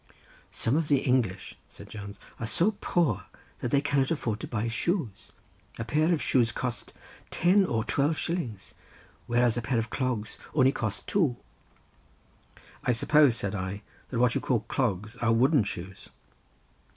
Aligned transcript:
"Some 0.49 0.75
of 0.77 0.87
the 0.87 1.01
English," 1.01 1.59
said 1.69 1.87
Jones, 1.87 2.19
"are 2.39 2.47
so 2.47 2.71
poor 2.81 3.25
that 3.59 3.69
they 3.69 3.81
cannot 3.81 4.09
afford 4.09 4.39
to 4.39 4.47
buy 4.47 4.67
shoes; 4.67 5.31
a 5.77 5.83
pair 5.83 6.11
of 6.11 6.23
shoes 6.23 6.51
cost 6.51 6.91
ten 7.29 7.65
or 7.67 7.83
twelve 7.83 8.17
shillings, 8.17 8.73
whereas 9.27 9.57
a 9.57 9.61
pair 9.61 9.77
of 9.77 9.91
clogs 9.91 10.37
cost 10.37 10.55
only 10.55 10.73
two." 11.05 11.37
"I 12.83 12.93
suppose," 12.93 13.35
said 13.37 13.53
I, 13.53 13.83
"that 14.09 14.17
what 14.17 14.33
you 14.33 14.41
call 14.41 14.61
clogs 14.61 15.17
are 15.17 15.31
wooden 15.31 15.63
shoes." 15.63 16.09